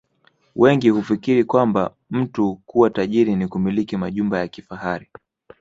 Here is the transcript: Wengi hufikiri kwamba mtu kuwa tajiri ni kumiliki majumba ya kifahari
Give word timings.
Wengi 0.55 0.89
hufikiri 0.89 1.43
kwamba 1.43 1.93
mtu 2.09 2.55
kuwa 2.65 2.89
tajiri 2.89 3.35
ni 3.35 3.47
kumiliki 3.47 3.97
majumba 3.97 4.39
ya 4.39 4.47
kifahari 4.47 5.09